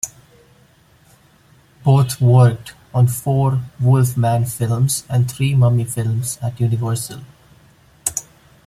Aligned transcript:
Both 1.83 2.19
worked 2.19 2.73
on 2.91 3.05
four 3.05 3.61
Wolf 3.79 4.17
Man 4.17 4.45
films 4.45 5.05
and 5.07 5.29
three 5.29 5.53
Mummy 5.53 5.83
films 5.85 6.39
at 6.41 6.59
Universal. 6.59 7.21